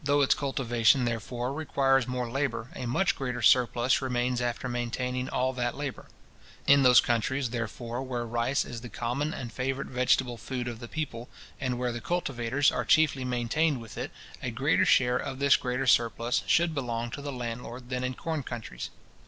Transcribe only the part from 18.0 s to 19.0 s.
in corn countries.